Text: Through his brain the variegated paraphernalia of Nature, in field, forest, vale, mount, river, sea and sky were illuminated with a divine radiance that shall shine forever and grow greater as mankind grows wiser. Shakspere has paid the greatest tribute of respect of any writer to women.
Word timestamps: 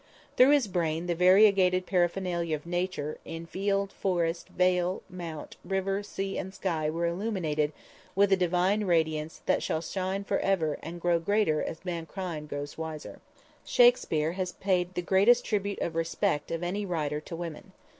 Through 0.35 0.49
his 0.49 0.67
brain 0.67 1.05
the 1.05 1.13
variegated 1.13 1.85
paraphernalia 1.85 2.55
of 2.55 2.65
Nature, 2.65 3.19
in 3.23 3.45
field, 3.45 3.91
forest, 3.93 4.49
vale, 4.49 5.03
mount, 5.11 5.57
river, 5.63 6.01
sea 6.01 6.39
and 6.39 6.51
sky 6.51 6.89
were 6.89 7.05
illuminated 7.05 7.71
with 8.15 8.31
a 8.31 8.35
divine 8.35 8.85
radiance 8.85 9.41
that 9.45 9.61
shall 9.61 9.81
shine 9.81 10.23
forever 10.23 10.79
and 10.81 10.99
grow 11.01 11.19
greater 11.19 11.61
as 11.61 11.85
mankind 11.85 12.49
grows 12.49 12.79
wiser. 12.79 13.21
Shakspere 13.63 14.31
has 14.31 14.53
paid 14.53 14.95
the 14.95 15.03
greatest 15.03 15.45
tribute 15.45 15.79
of 15.81 15.93
respect 15.93 16.49
of 16.49 16.63
any 16.63 16.83
writer 16.83 17.21
to 17.21 17.35
women. 17.35 17.71